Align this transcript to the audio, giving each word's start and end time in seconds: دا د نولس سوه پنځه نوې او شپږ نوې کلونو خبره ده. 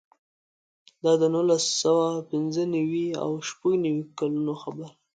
دا 1.03 1.11
د 1.21 1.23
نولس 1.33 1.65
سوه 1.83 2.07
پنځه 2.31 2.63
نوې 2.75 3.07
او 3.23 3.31
شپږ 3.49 3.73
نوې 3.85 4.03
کلونو 4.19 4.53
خبره 4.61 4.87
ده. 4.93 4.97